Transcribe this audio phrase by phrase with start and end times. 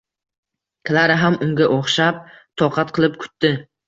[0.89, 2.23] Klara ham unga o’xshab,
[2.63, 3.53] toqat qilib kutdi.